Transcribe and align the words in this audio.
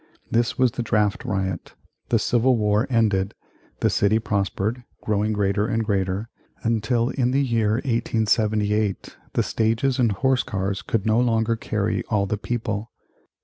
This 0.31 0.57
was 0.57 0.71
the 0.71 0.81
Draft 0.81 1.23
Riot. 1.25 1.75
The 2.09 2.17
Civil 2.17 2.57
War 2.57 2.87
ended, 2.89 3.35
the 3.81 3.89
city 3.91 4.17
prospered, 4.17 4.83
growing 5.03 5.31
greater 5.31 5.67
and 5.67 5.85
greater, 5.85 6.27
until 6.63 7.09
in 7.09 7.29
the 7.29 7.45
year 7.45 7.73
1878 7.73 9.15
the 9.33 9.43
stages 9.43 9.99
and 9.99 10.11
horse 10.11 10.41
cars 10.41 10.81
could 10.81 11.05
no 11.05 11.19
longer 11.19 11.55
carry 11.55 12.03
all 12.09 12.25
the 12.25 12.35
people. 12.39 12.91